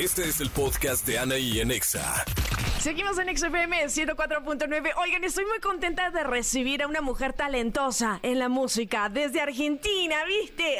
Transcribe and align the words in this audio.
Este 0.00 0.26
es 0.26 0.40
el 0.40 0.48
podcast 0.48 1.06
de 1.06 1.18
Anaí 1.18 1.60
en 1.60 1.70
Exa. 1.70 2.24
Seguimos 2.80 3.18
en 3.18 3.36
XFM 3.36 3.84
104.9. 3.84 4.92
Oigan, 4.96 5.24
estoy 5.24 5.44
muy 5.44 5.58
contenta 5.60 6.10
de 6.10 6.24
recibir 6.24 6.82
a 6.82 6.86
una 6.86 7.02
mujer 7.02 7.34
talentosa 7.34 8.18
en 8.22 8.38
la 8.38 8.48
música 8.48 9.10
desde 9.10 9.42
Argentina, 9.42 10.24
¿viste? 10.24 10.78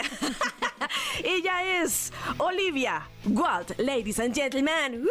Ella 1.23 1.83
es 1.83 2.15
Olivia 2.39 3.07
Walt, 3.27 3.79
ladies 3.79 4.19
and 4.21 4.35
gentlemen. 4.35 5.07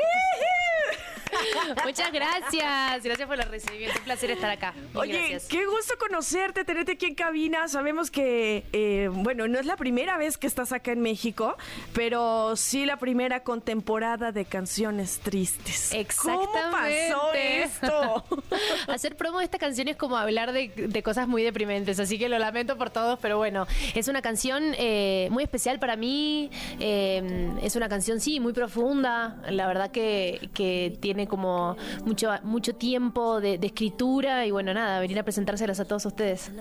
Muchas 1.85 2.11
gracias. 2.11 3.03
Gracias 3.03 3.27
por 3.27 3.37
la 3.37 3.45
recibimiento. 3.45 3.97
Un 3.99 4.05
placer 4.05 4.31
estar 4.31 4.49
acá. 4.49 4.73
Oye, 4.93 5.17
gracias. 5.17 5.45
qué 5.45 5.65
gusto 5.65 5.93
conocerte, 5.99 6.65
tenerte 6.65 6.93
aquí 6.93 7.05
en 7.07 7.15
cabina. 7.15 7.67
Sabemos 7.67 8.11
que, 8.11 8.65
eh, 8.73 9.09
bueno, 9.11 9.47
no 9.47 9.59
es 9.59 9.65
la 9.65 9.75
primera 9.77 10.17
vez 10.17 10.37
que 10.37 10.47
estás 10.47 10.71
acá 10.71 10.91
en 10.91 11.01
México, 11.01 11.55
pero 11.93 12.55
sí 12.55 12.85
la 12.85 12.97
primera 12.97 13.43
con 13.43 13.61
temporada 13.61 14.31
de 14.31 14.45
canciones 14.45 15.19
tristes. 15.19 15.91
¿Cómo 16.21 16.51
pasó 16.51 17.33
Exactamente. 17.33 17.63
esto? 17.63 18.25
Hacer 18.87 19.15
promo 19.15 19.39
de 19.39 19.45
esta 19.45 19.57
canción 19.57 19.87
es 19.87 19.95
como 19.95 20.17
hablar 20.17 20.51
de, 20.51 20.69
de 20.69 21.03
cosas 21.03 21.27
muy 21.27 21.43
deprimentes, 21.43 21.99
así 21.99 22.17
que 22.17 22.29
lo 22.29 22.39
lamento 22.39 22.77
por 22.77 22.89
todos, 22.89 23.19
pero 23.19 23.37
bueno, 23.37 23.67
es 23.95 24.07
una 24.07 24.21
canción 24.21 24.73
eh, 24.77 25.27
muy 25.31 25.43
especial 25.43 25.79
para 25.79 25.95
mí, 25.95 26.49
eh, 26.79 27.51
es 27.61 27.75
una 27.75 27.89
canción, 27.89 28.19
sí, 28.19 28.39
muy 28.39 28.53
profunda, 28.53 29.37
la 29.49 29.67
verdad 29.67 29.91
que, 29.91 30.49
que 30.53 30.97
tiene 30.99 31.27
como 31.29 31.77
mucho, 32.03 32.31
mucho 32.43 32.75
tiempo 32.75 33.39
de, 33.39 33.57
de 33.57 33.67
escritura 33.67 34.45
y 34.45 34.51
bueno, 34.51 34.73
nada, 34.73 34.99
venir 34.99 35.17
a 35.19 35.23
presentárselas 35.23 35.79
a 35.79 35.85
todos 35.85 36.05
ustedes. 36.05 36.51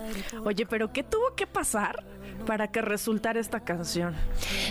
Oye, 0.44 0.64
pero 0.66 0.92
¿qué 0.92 1.02
tuvo 1.02 1.34
que 1.34 1.48
pasar 1.48 2.04
para 2.46 2.68
que 2.68 2.80
resultara 2.82 3.40
esta 3.40 3.60
canción? 3.60 4.14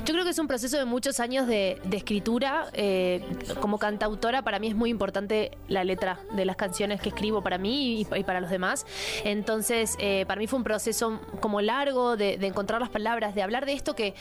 Yo 0.05 0.13
creo 0.13 0.23
que 0.23 0.31
es 0.31 0.39
un 0.39 0.47
proceso 0.47 0.77
de 0.77 0.85
muchos 0.85 1.19
años 1.19 1.47
de, 1.47 1.81
escritura. 1.91 2.67
eh, 2.73 3.21
como 3.59 3.79
cantautora, 3.79 4.43
para 4.43 4.59
mí 4.59 4.67
es 4.67 4.75
muy 4.75 4.89
importante 4.89 5.57
la 5.67 5.83
letra 5.83 6.19
de 6.35 6.45
las 6.45 6.55
canciones 6.55 7.01
que 7.01 7.09
escribo 7.09 7.41
para 7.41 7.57
mí 7.57 8.01
y, 8.01 8.23
para 8.23 8.39
los 8.39 8.49
demás. 8.49 8.85
Entonces, 9.23 9.95
eh, 9.99 10.25
para 10.27 10.39
mí 10.39 10.47
fue 10.47 10.57
un 10.57 10.63
proceso 10.63 11.19
como 11.39 11.61
largo 11.61 12.17
de, 12.17 12.33
encontrar 12.47 12.79
las 12.79 12.89
palabras, 12.89 13.35
de 13.35 13.41
hablar 13.41 13.65
de 13.65 13.73
esto 13.73 13.95
que, 13.95 14.13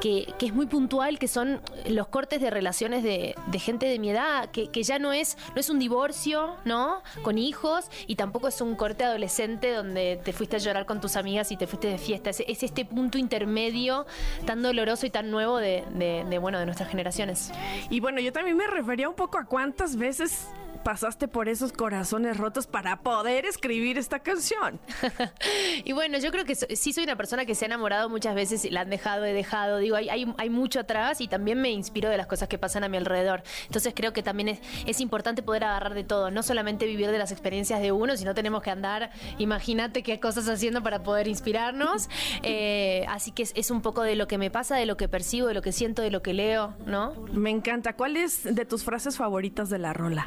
que, 0.00 0.34
es 0.40 0.54
muy 0.54 0.66
puntual, 0.66 1.18
que 1.18 1.28
son 1.28 1.60
los 1.88 2.08
cortes 2.08 2.40
de 2.40 2.50
relaciones 2.50 3.02
de, 3.02 3.34
de 3.46 3.58
gente 3.58 3.86
de 3.86 3.98
mi 3.98 4.10
edad, 4.10 4.50
que, 4.50 4.68
que 4.68 4.82
ya 4.82 4.98
no 4.98 5.12
es, 5.12 5.36
no 5.54 5.60
es 5.60 5.70
un 5.70 5.78
divorcio, 5.78 6.56
¿no? 6.64 7.02
Con 7.22 7.38
hijos, 7.38 7.86
y 8.06 8.16
tampoco 8.16 8.48
es 8.48 8.60
un 8.60 8.74
corte 8.74 9.04
adolescente 9.04 9.72
donde 9.72 10.20
te 10.22 10.32
fuiste 10.32 10.56
a 10.56 10.58
llorar 10.58 10.86
con 10.86 11.00
tus 11.00 11.16
amigas 11.16 11.52
y 11.52 11.56
te 11.56 11.66
fuiste 11.66 11.88
de 11.88 11.98
fiesta. 11.98 12.30
Es, 12.30 12.40
es 12.46 12.62
este 12.62 12.86
punto 12.90 13.16
intermedio 13.18 14.06
tan 14.46 14.62
doloroso 14.62 15.06
y 15.06 15.10
tan 15.10 15.30
nuevo 15.30 15.56
de, 15.58 15.84
de- 15.94 16.38
bueno, 16.38 16.58
de 16.58 16.66
nuestras 16.66 16.90
generaciones. 16.90 17.50
Y 17.88 18.00
bueno, 18.00 18.20
yo 18.20 18.32
también 18.32 18.56
me 18.56 18.66
refería 18.66 19.08
un 19.08 19.14
poco 19.14 19.38
a 19.38 19.44
cuántas 19.46 19.96
veces 19.96 20.48
pasaste 20.82 21.28
por 21.28 21.48
esos 21.48 21.72
corazones 21.72 22.36
rotos 22.36 22.66
para 22.66 23.00
poder 23.00 23.44
escribir 23.46 23.98
esta 23.98 24.18
canción. 24.20 24.80
y 25.84 25.92
bueno, 25.92 26.18
yo 26.18 26.30
creo 26.30 26.44
que 26.44 26.54
so- 26.54 26.66
sí 26.74 26.92
soy 26.92 27.04
una 27.04 27.16
persona 27.16 27.44
que 27.44 27.54
se 27.54 27.64
ha 27.64 27.66
enamorado 27.66 28.08
muchas 28.08 28.34
veces 28.34 28.64
y 28.64 28.70
la 28.70 28.80
han 28.82 28.90
dejado, 28.90 29.24
he 29.24 29.32
dejado. 29.32 29.78
Digo, 29.78 29.96
hay, 29.96 30.08
hay, 30.08 30.32
hay 30.38 30.50
mucho 30.50 30.80
atrás 30.80 31.20
y 31.20 31.28
también 31.28 31.60
me 31.60 31.70
inspiro 31.70 32.08
de 32.08 32.16
las 32.16 32.26
cosas 32.26 32.48
que 32.48 32.58
pasan 32.58 32.84
a 32.84 32.88
mi 32.88 32.96
alrededor. 32.96 33.42
Entonces 33.66 33.92
creo 33.94 34.12
que 34.12 34.22
también 34.22 34.48
es, 34.48 34.60
es 34.86 35.00
importante 35.00 35.42
poder 35.42 35.64
agarrar 35.64 35.94
de 35.94 36.04
todo, 36.04 36.30
no 36.30 36.42
solamente 36.42 36.86
vivir 36.86 37.10
de 37.10 37.18
las 37.18 37.32
experiencias 37.32 37.80
de 37.80 37.92
uno, 37.92 38.16
sino 38.16 38.34
tenemos 38.34 38.62
que 38.62 38.70
andar, 38.70 39.10
imagínate 39.38 40.02
qué 40.02 40.20
cosas 40.20 40.48
haciendo 40.48 40.82
para 40.82 41.02
poder 41.02 41.28
inspirarnos. 41.28 42.08
Eh, 42.42 43.04
así 43.08 43.32
que 43.32 43.42
es, 43.42 43.52
es 43.54 43.70
un 43.70 43.82
poco 43.82 44.02
de 44.02 44.16
lo 44.16 44.26
que 44.26 44.38
me 44.38 44.50
pasa, 44.50 44.74
de 44.76 44.86
lo 44.86 44.96
que 44.96 45.08
percibo, 45.08 45.46
de 45.46 45.54
lo 45.54 45.62
que 45.62 45.72
siento, 45.72 46.00
de 46.02 46.10
lo 46.10 46.22
que 46.22 46.32
leo, 46.32 46.74
¿no? 46.86 47.12
Me 47.32 47.50
encanta. 47.50 47.94
¿Cuál 47.94 48.16
es 48.16 48.42
de 48.44 48.64
tus 48.64 48.82
frases 48.82 49.16
favoritas 49.16 49.68
de 49.68 49.78
la 49.78 49.92
rola? 49.92 50.26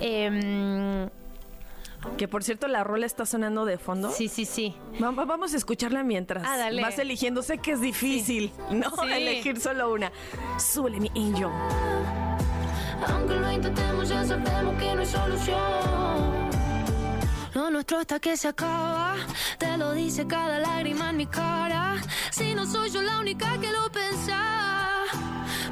Em, 0.00 1.08
Que 2.18 2.28
por 2.28 2.44
cierto, 2.44 2.68
la 2.68 2.84
rola 2.84 3.06
está 3.06 3.24
sonando 3.24 3.64
de 3.64 3.78
fondo. 3.78 4.10
sí, 4.10 4.28
sí, 4.28 4.44
sí. 4.44 4.76
Va- 5.02 5.10
va- 5.12 5.24
Vamos 5.24 5.54
a 5.54 5.56
escucharla 5.56 6.02
mientras 6.04 6.44
Ah, 6.46 6.58
dale. 6.58 6.82
vas 6.82 6.98
eligiendo. 6.98 7.42
Sé 7.42 7.56
que 7.58 7.72
es 7.72 7.80
difícil, 7.80 8.52
¿no? 8.70 8.90
Sí. 8.90 8.96
Elegir 9.12 9.58
solo 9.58 9.90
una. 9.92 10.12
Súbele 10.58 11.00
mi 11.00 11.08
angel. 11.16 11.48
Aunque 13.08 13.34
lo 13.34 13.50
intentemos, 13.50 14.08
ya 14.08 14.24
sabemos 14.24 14.74
que 14.78 14.94
no 14.94 15.00
hay 15.00 15.06
solución. 15.06 16.50
Lo 17.54 17.70
nuestro 17.70 17.98
hasta 17.98 18.18
que 18.20 18.36
se 18.36 18.48
acaba, 18.48 19.14
te 19.58 19.76
lo 19.78 19.92
dice 19.92 20.26
cada 20.26 20.58
lágrima 20.58 21.08
en 21.10 21.16
mi 21.16 21.26
cara. 21.26 21.96
Si 22.30 22.54
no 22.54 22.66
soy 22.66 22.90
yo 22.90 23.00
la 23.00 23.18
única 23.20 23.58
que 23.60 23.70
lo 23.72 23.90
piensa, 23.92 25.04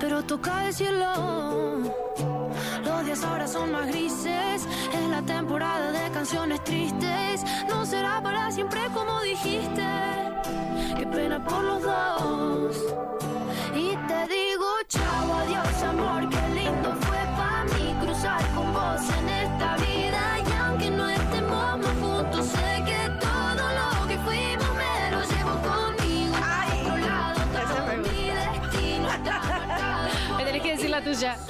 pero 0.01 0.23
toca 0.23 0.61
decirlo. 0.61 1.93
Los 2.85 3.05
días 3.05 3.23
ahora 3.23 3.47
son 3.47 3.71
más 3.73 3.87
grises, 3.87 4.67
es 4.93 5.09
la 5.09 5.23
temporada 5.23 5.93
de 5.93 6.11
canciones 6.11 6.63
tristes. 6.65 7.45
No 7.69 7.87
será 7.87 8.21
para 8.23 8.51
siempre 8.51 8.81
como 8.93 9.21
dijiste, 9.23 9.87
qué 10.97 11.07
pena 11.07 11.43
por 11.45 11.63
los 11.63 11.82
la 31.05 31.13
tuya. 31.13 31.37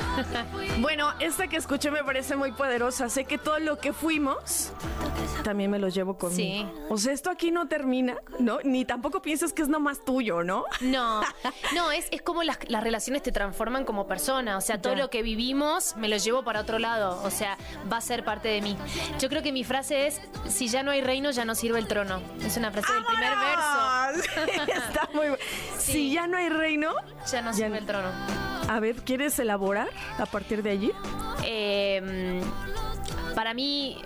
Bueno, 0.80 1.12
esta 1.20 1.46
que 1.46 1.56
escuché 1.56 1.90
me 1.90 2.02
parece 2.04 2.36
muy 2.36 2.52
poderosa. 2.52 3.08
Sé 3.08 3.24
que 3.24 3.38
todo 3.38 3.58
lo 3.58 3.78
que 3.78 3.92
fuimos 3.92 4.72
también 5.44 5.70
me 5.70 5.78
lo 5.78 5.88
llevo 5.88 6.16
conmigo. 6.16 6.68
Sí. 6.70 6.86
O 6.88 6.98
sea, 6.98 7.12
esto 7.12 7.30
aquí 7.30 7.50
no 7.50 7.68
termina, 7.68 8.16
¿no? 8.38 8.58
Ni 8.64 8.84
tampoco 8.84 9.22
piensas 9.22 9.52
que 9.52 9.62
es 9.62 9.68
nomás 9.68 10.04
tuyo, 10.04 10.42
¿no? 10.42 10.64
No, 10.80 11.20
no, 11.74 11.91
es, 11.92 12.08
es 12.10 12.22
como 12.22 12.42
las, 12.42 12.58
las 12.68 12.82
relaciones 12.82 13.22
te 13.22 13.32
transforman 13.32 13.84
como 13.84 14.06
persona. 14.06 14.56
O 14.56 14.60
sea, 14.60 14.80
todo 14.80 14.94
Ya. 14.94 14.98
lo 15.00 15.10
que 15.10 15.22
vivimos 15.22 15.96
me 15.96 16.08
lo 16.08 16.16
llevo 16.16 16.42
para 16.42 16.60
otro 16.60 16.78
lado. 16.78 17.20
O 17.24 17.30
sea, 17.30 17.56
va 17.91 17.98
a 17.98 18.00
ser 18.00 18.24
parte 18.24 18.48
de 18.48 18.60
mí. 18.60 18.76
Yo 19.18 19.28
creo 19.28 19.42
que 19.42 19.52
mi 19.52 19.64
frase 19.64 20.06
es: 20.06 20.20
si 20.48 20.68
ya 20.68 20.82
no 20.82 20.91
hay 20.91 21.00
reino, 21.00 21.30
ya 21.30 21.44
no 21.44 21.54
sirve 21.54 21.78
el 21.78 21.86
trono. 21.86 22.20
Es 22.44 22.56
una 22.56 22.70
frase 22.70 22.92
del 22.92 23.04
primer 23.04 23.32
verso. 23.36 24.72
Está 24.72 25.08
muy 25.12 25.28
bueno. 25.28 25.36
Sí. 25.78 25.92
Si 25.92 26.12
ya 26.12 26.26
no 26.26 26.36
hay 26.38 26.48
reino, 26.48 26.94
Ya 27.30 27.41
no 27.42 27.52
sirve 27.52 27.78
el 27.78 27.86
trono. 27.86 28.08
A 28.75 28.81
ver, 28.81 28.97
¿quieres 28.97 29.38
elaborar 29.38 29.88
a 30.19 30.27
partir 30.27 30.62
de 30.62 30.71
allí? 30.71 30.93
Eh, 31.44 32.41
para 33.34 33.55
mí. 33.55 33.97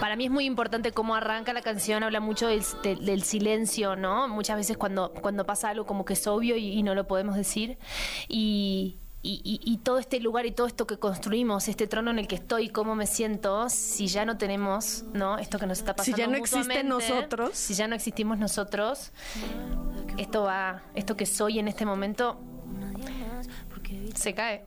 Para 0.00 0.16
mí 0.16 0.24
es 0.24 0.32
muy 0.32 0.46
importante 0.46 0.90
cómo 0.90 1.14
arranca 1.14 1.52
la 1.52 1.62
canción, 1.62 2.02
habla 2.02 2.18
mucho 2.18 2.48
del, 2.48 2.64
del- 2.82 3.04
del 3.06 3.22
silencio, 3.22 3.94
¿no? 3.94 4.26
Muchas 4.26 4.56
veces 4.56 4.76
cuando, 4.76 5.12
cuando 5.12 5.46
pasa 5.46 5.68
algo 5.68 5.86
como 5.86 6.04
que 6.04 6.14
es 6.14 6.26
obvio 6.26 6.56
y, 6.56 6.72
y 6.72 6.82
no 6.82 6.96
lo 6.96 7.06
podemos 7.06 7.36
decir. 7.36 7.78
Y, 8.26 8.96
y- 9.22 9.78
todo 9.84 10.00
este 10.00 10.18
lugar 10.18 10.44
y 10.46 10.50
todo 10.50 10.66
esto 10.66 10.88
que 10.88 10.98
construimos, 10.98 11.68
este 11.68 11.86
trono 11.86 12.10
en 12.10 12.18
el 12.18 12.26
que 12.26 12.34
estoy, 12.34 12.68
cómo 12.70 12.96
me 12.96 13.06
siento, 13.06 13.68
si 13.68 14.08
ya 14.08 14.24
no 14.24 14.38
tenemos, 14.38 15.04
¿no? 15.12 15.38
Esto 15.38 15.60
que 15.60 15.66
nos 15.68 15.78
está 15.78 15.94
pasando. 15.94 16.16
Si 16.16 16.20
ya 16.20 16.26
no 16.26 16.36
existen 16.36 16.88
nosotros. 16.88 17.50
Si 17.56 17.74
ya 17.74 17.86
no 17.86 17.94
existimos 17.94 18.38
nosotros, 18.38 19.12
esto 20.18 20.42
va, 20.42 20.82
esto 20.96 21.16
que 21.16 21.26
soy 21.26 21.60
en 21.60 21.68
este 21.68 21.86
momento, 21.86 22.40
se 24.14 24.34
cae. 24.34 24.64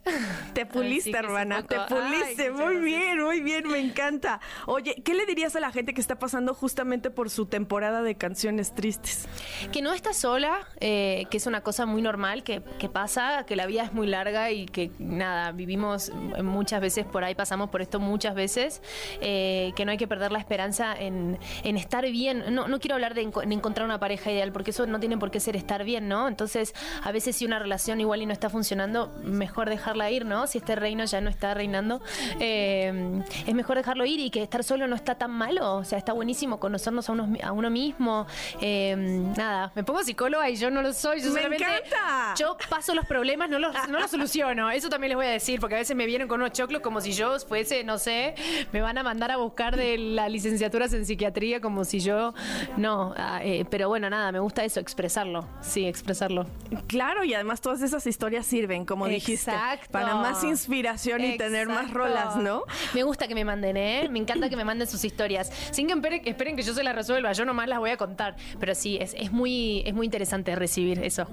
Te 0.53 0.65
puliste, 0.65 1.11
hermana, 1.17 1.63
te 1.63 1.77
puliste. 1.87 2.45
Ay, 2.45 2.51
muy 2.51 2.77
bien, 2.77 3.21
muy 3.21 3.41
bien, 3.41 3.67
me 3.67 3.79
encanta. 3.79 4.39
Oye, 4.65 5.01
¿qué 5.03 5.13
le 5.13 5.25
dirías 5.25 5.55
a 5.55 5.59
la 5.59 5.71
gente 5.71 5.93
que 5.93 6.01
está 6.01 6.17
pasando 6.19 6.53
justamente 6.53 7.09
por 7.09 7.29
su 7.29 7.45
temporada 7.45 8.01
de 8.01 8.15
canciones 8.15 8.73
tristes? 8.73 9.27
Que 9.71 9.81
no 9.81 9.93
estás 9.93 10.17
sola, 10.17 10.67
eh, 10.79 11.25
que 11.29 11.37
es 11.37 11.45
una 11.47 11.61
cosa 11.61 11.85
muy 11.85 12.01
normal, 12.01 12.43
que, 12.43 12.61
que 12.79 12.89
pasa, 12.89 13.45
que 13.45 13.55
la 13.55 13.65
vida 13.65 13.83
es 13.83 13.93
muy 13.93 14.07
larga 14.07 14.51
y 14.51 14.65
que 14.65 14.91
nada, 14.99 15.51
vivimos 15.51 16.11
muchas 16.43 16.81
veces 16.81 17.05
por 17.05 17.23
ahí, 17.23 17.35
pasamos 17.35 17.69
por 17.69 17.81
esto 17.81 17.99
muchas 17.99 18.35
veces, 18.35 18.81
eh, 19.21 19.71
que 19.75 19.85
no 19.85 19.91
hay 19.91 19.97
que 19.97 20.07
perder 20.07 20.31
la 20.31 20.39
esperanza 20.39 20.93
en, 20.97 21.37
en 21.63 21.77
estar 21.77 22.05
bien. 22.09 22.53
No, 22.53 22.67
no 22.67 22.79
quiero 22.79 22.95
hablar 22.95 23.13
de, 23.13 23.27
enco- 23.27 23.43
en 23.43 23.51
encontrar 23.51 23.85
una 23.85 23.99
pareja 23.99 24.31
ideal, 24.31 24.51
porque 24.51 24.71
eso 24.71 24.85
no 24.87 24.99
tiene 24.99 25.17
por 25.17 25.31
qué 25.31 25.39
ser 25.39 25.55
estar 25.55 25.83
bien, 25.83 26.07
¿no? 26.07 26.27
Entonces, 26.27 26.73
a 27.03 27.11
veces 27.11 27.35
si 27.35 27.45
una 27.45 27.59
relación 27.59 28.01
igual 28.01 28.21
y 28.21 28.25
no 28.25 28.33
está 28.33 28.49
funcionando, 28.49 29.14
mejor 29.23 29.69
dejarla 29.69 30.11
ir, 30.11 30.25
¿no? 30.25 30.47
Si 30.47 30.57
este 30.59 30.75
reino 30.75 31.05
ya 31.05 31.21
no 31.21 31.29
está 31.29 31.53
reinando, 31.53 32.01
eh, 32.39 33.21
es 33.45 33.53
mejor 33.53 33.77
dejarlo 33.77 34.05
ir 34.05 34.19
y 34.19 34.29
que 34.29 34.43
estar 34.43 34.63
solo 34.63 34.87
no 34.87 34.95
está 34.95 35.15
tan 35.15 35.31
malo, 35.31 35.75
o 35.77 35.83
sea, 35.83 35.97
está 35.97 36.13
buenísimo 36.13 36.59
conocernos 36.59 37.09
a, 37.09 37.11
unos, 37.13 37.29
a 37.43 37.51
uno 37.51 37.69
mismo. 37.69 38.25
Eh, 38.61 38.95
nada, 39.37 39.71
me 39.75 39.83
pongo 39.83 40.03
psicóloga 40.03 40.49
y 40.49 40.55
yo 40.55 40.69
no 40.69 40.81
lo 40.81 40.93
soy. 40.93 41.21
Yo 41.21 41.31
¡Me 41.31 41.41
solamente- 41.43 41.63
encanta! 41.63 42.33
Yo 42.37 42.57
paso 42.69 42.93
los 42.93 43.05
problemas, 43.05 43.49
no 43.49 43.59
los, 43.59 43.73
no 43.89 43.99
los 43.99 44.11
soluciono. 44.11 44.69
Eso 44.71 44.89
también 44.89 45.09
les 45.09 45.17
voy 45.17 45.25
a 45.25 45.29
decir, 45.31 45.59
porque 45.59 45.75
a 45.75 45.79
veces 45.79 45.95
me 45.95 46.05
vienen 46.05 46.27
con 46.27 46.41
unos 46.41 46.51
choclos 46.53 46.81
como 46.81 47.01
si 47.01 47.13
yo 47.13 47.39
fuese, 47.39 47.83
no 47.83 47.97
sé, 47.97 48.35
me 48.71 48.81
van 48.81 48.97
a 48.97 49.03
mandar 49.03 49.31
a 49.31 49.37
buscar 49.37 49.75
de 49.77 49.97
la 49.97 50.29
licenciatura 50.29 50.85
en 50.85 51.05
psiquiatría 51.05 51.61
como 51.61 51.85
si 51.85 51.99
yo. 51.99 52.33
No, 52.77 53.13
ah, 53.17 53.39
eh, 53.43 53.65
pero 53.69 53.87
bueno, 53.89 54.09
nada, 54.09 54.31
me 54.31 54.39
gusta 54.39 54.63
eso, 54.63 54.79
expresarlo. 54.79 55.47
Sí, 55.61 55.85
expresarlo. 55.85 56.45
Claro, 56.87 57.23
y 57.23 57.33
además 57.33 57.61
todas 57.61 57.81
esas 57.81 58.05
historias 58.07 58.45
sirven, 58.45 58.85
como 58.85 59.04
dijiste. 59.07 59.51
Exacto. 59.51 59.87
Para 59.91 60.15
más 60.15 60.43
inspiración 60.43 61.23
y 61.23 61.37
tener 61.37 61.67
más 61.67 61.91
rolas, 61.91 62.35
¿no? 62.37 62.63
Me 62.93 63.03
gusta 63.03 63.27
que 63.27 63.35
me 63.35 63.45
manden, 63.45 63.77
¿eh? 63.77 64.07
Me 64.09 64.19
encanta 64.19 64.49
que 64.49 64.55
me 64.55 64.63
manden 64.63 64.87
sus 64.87 65.03
historias. 65.03 65.51
Sin 65.71 65.87
que 65.87 65.93
esperen, 65.93 66.21
esperen 66.25 66.55
que 66.55 66.63
yo 66.63 66.73
se 66.73 66.83
las 66.83 66.95
resuelva, 66.95 67.31
yo 67.33 67.45
nomás 67.45 67.67
las 67.67 67.79
voy 67.79 67.91
a 67.91 67.97
contar. 67.97 68.35
Pero 68.59 68.75
sí, 68.75 68.97
es, 68.99 69.13
es 69.17 69.31
muy, 69.31 69.83
es 69.85 69.93
muy 69.93 70.05
interesante 70.05 70.55
recibir 70.55 71.03
eso. 71.03 71.27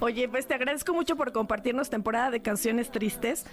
Oye, 0.00 0.28
pues 0.28 0.46
te 0.46 0.54
agradezco 0.54 0.92
mucho 0.92 1.16
por 1.16 1.32
compartirnos 1.32 1.90
temporada 1.90 2.30
de 2.30 2.42
canciones 2.42 2.90
tristes. 2.90 3.44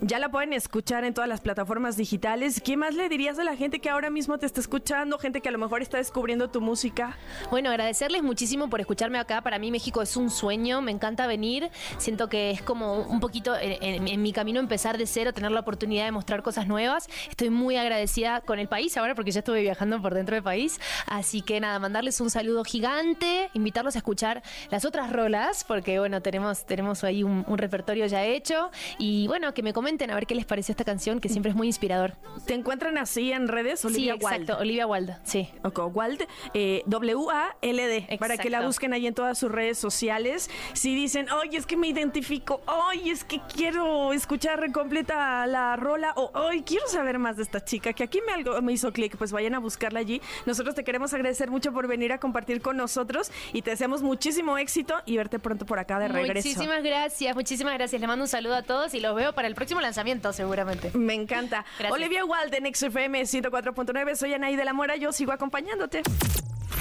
Ya 0.00 0.18
la 0.18 0.30
pueden 0.30 0.52
escuchar 0.52 1.04
en 1.04 1.14
todas 1.14 1.28
las 1.28 1.40
plataformas 1.40 1.96
digitales. 1.96 2.60
¿Qué 2.60 2.76
más 2.76 2.94
le 2.94 3.08
dirías 3.08 3.38
a 3.38 3.44
la 3.44 3.54
gente 3.54 3.78
que 3.78 3.88
ahora 3.88 4.10
mismo 4.10 4.36
te 4.36 4.46
está 4.46 4.60
escuchando? 4.60 5.16
Gente 5.16 5.40
que 5.40 5.48
a 5.48 5.52
lo 5.52 5.58
mejor 5.58 5.80
está 5.80 5.98
descubriendo 5.98 6.50
tu 6.50 6.60
música. 6.60 7.16
Bueno, 7.50 7.70
agradecerles 7.70 8.24
muchísimo 8.24 8.68
por 8.68 8.80
escucharme 8.80 9.18
acá. 9.18 9.42
Para 9.42 9.60
mí 9.60 9.70
México 9.70 10.02
es 10.02 10.16
un 10.16 10.30
sueño, 10.30 10.82
me 10.82 10.90
encanta 10.90 11.28
venir. 11.28 11.70
Siento 11.98 12.28
que 12.32 12.50
es 12.50 12.62
como 12.62 12.94
un 13.02 13.20
poquito 13.20 13.54
en, 13.54 13.76
en- 13.82 14.08
en 14.08 14.22
mi 14.22 14.32
camino 14.32 14.58
empezar 14.58 14.96
de 14.96 15.06
cero, 15.06 15.34
tener 15.34 15.50
la 15.50 15.60
oportunidad 15.60 16.06
de 16.06 16.12
mostrar 16.12 16.42
cosas 16.42 16.66
nuevas. 16.66 17.10
Estoy 17.28 17.50
muy 17.50 17.76
agradecida 17.76 18.40
con 18.40 18.58
el 18.58 18.68
país 18.68 18.96
ahora 18.96 19.14
porque 19.14 19.30
ya 19.32 19.40
estuve 19.40 19.60
viajando 19.60 20.00
por 20.00 20.14
dentro 20.14 20.34
del 20.34 20.42
país. 20.42 20.80
Así 21.06 21.42
que 21.42 21.60
nada, 21.60 21.78
mandarles 21.78 22.22
un 22.22 22.30
saludo 22.30 22.64
gigante, 22.64 23.50
invitarlos 23.52 23.96
a 23.96 23.98
escuchar 23.98 24.42
las 24.70 24.86
otras 24.86 25.12
rolas 25.12 25.64
porque 25.64 25.98
bueno, 25.98 26.22
tenemos, 26.22 26.64
tenemos 26.64 27.04
ahí 27.04 27.22
un, 27.22 27.44
un 27.46 27.58
repertorio 27.58 28.06
ya 28.06 28.24
hecho. 28.24 28.70
Y 28.96 29.26
bueno, 29.28 29.52
que 29.52 29.62
me 29.62 29.74
comenten 29.74 30.10
a 30.10 30.14
ver 30.14 30.26
qué 30.26 30.34
les 30.34 30.46
pareció 30.46 30.72
esta 30.72 30.84
canción 30.84 31.20
que 31.20 31.28
siempre 31.28 31.50
es 31.50 31.54
muy 31.56 31.66
inspirador. 31.66 32.14
¿Te 32.46 32.54
encuentran 32.54 32.96
así 32.96 33.30
en 33.30 33.46
redes? 33.46 33.84
Olivia 33.84 34.14
sí, 34.14 34.20
exacto, 34.24 34.56
Olivia 34.58 34.86
Wilde, 34.86 35.16
sí. 35.22 35.50
Ok, 35.64 35.94
Wald, 35.94 36.22
eh, 36.54 36.82
W-A-L-D, 36.86 38.16
para 38.18 38.36
que 38.38 38.48
la 38.50 38.62
busquen 38.64 38.92
ahí 38.94 39.06
en 39.06 39.12
todas 39.14 39.36
sus 39.38 39.50
redes 39.52 39.76
sociales. 39.78 40.48
Si 40.72 40.94
dicen, 40.94 41.30
oye, 41.30 41.58
es 41.58 41.66
que 41.66 41.76
me 41.76 41.88
identifico, 41.88 42.21
oye, 42.66 43.10
es 43.10 43.24
que 43.24 43.40
quiero 43.54 44.12
escuchar 44.12 44.70
completa 44.72 45.46
la 45.46 45.76
rola, 45.76 46.12
o 46.16 46.30
hoy 46.34 46.62
quiero 46.62 46.86
saber 46.88 47.18
más 47.18 47.36
de 47.36 47.42
esta 47.42 47.64
chica, 47.64 47.92
que 47.92 48.04
aquí 48.04 48.20
me, 48.26 48.32
algo, 48.32 48.60
me 48.62 48.72
hizo 48.72 48.92
clic, 48.92 49.16
pues 49.16 49.32
vayan 49.32 49.54
a 49.54 49.58
buscarla 49.58 50.00
allí. 50.00 50.20
Nosotros 50.46 50.74
te 50.74 50.84
queremos 50.84 51.12
agradecer 51.14 51.50
mucho 51.50 51.72
por 51.72 51.86
venir 51.86 52.12
a 52.12 52.18
compartir 52.18 52.62
con 52.62 52.76
nosotros 52.76 53.30
y 53.52 53.62
te 53.62 53.70
deseamos 53.70 54.02
muchísimo 54.02 54.58
éxito 54.58 54.94
y 55.06 55.16
verte 55.16 55.38
pronto 55.38 55.66
por 55.66 55.78
acá 55.78 55.98
de 55.98 56.08
regreso. 56.08 56.48
Muchísimas 56.48 56.82
gracias, 56.82 57.34
muchísimas 57.34 57.74
gracias. 57.74 58.00
Le 58.00 58.06
mando 58.06 58.24
un 58.24 58.28
saludo 58.28 58.54
a 58.54 58.62
todos 58.62 58.94
y 58.94 59.00
los 59.00 59.14
veo 59.14 59.32
para 59.32 59.48
el 59.48 59.54
próximo 59.54 59.80
lanzamiento, 59.80 60.32
seguramente. 60.32 60.90
Me 60.94 61.14
encanta. 61.14 61.64
Gracias. 61.78 61.92
Olivia 61.92 62.24
Wilde 62.24 62.58
en 62.58 62.74
XFM 62.74 63.22
104.9. 63.22 64.16
Soy 64.16 64.34
Anaí 64.34 64.56
de 64.56 64.64
la 64.64 64.72
Mora. 64.72 64.96
Yo 64.96 65.12
sigo 65.12 65.32
acompañándote. 65.32 66.02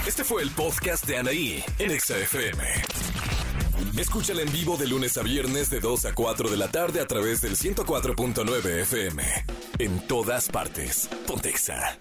Este 0.05 0.23
fue 0.23 0.41
el 0.41 0.49
podcast 0.51 1.05
de 1.05 1.17
Anaí 1.17 1.63
en 1.79 1.91
Exa 1.91 2.17
FM. 2.17 3.10
Escúchala 3.97 4.41
en 4.41 4.51
vivo 4.51 4.77
de 4.77 4.87
lunes 4.87 5.17
a 5.17 5.21
viernes 5.21 5.69
de 5.69 5.79
2 5.79 6.05
a 6.05 6.13
4 6.13 6.49
de 6.49 6.57
la 6.57 6.69
tarde 6.69 7.01
a 7.01 7.07
través 7.07 7.41
del 7.41 7.57
104.9 7.57 8.81
FM. 8.81 9.23
En 9.79 10.07
todas 10.07 10.47
partes. 10.47 11.09
Pontexa. 11.27 11.97